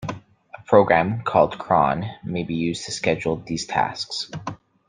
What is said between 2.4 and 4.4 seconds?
be used to schedule these tasks.